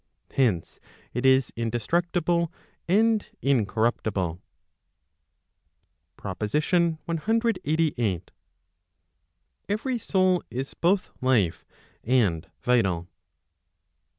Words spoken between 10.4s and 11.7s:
is both life